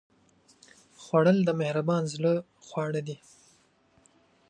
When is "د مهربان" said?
1.45-2.03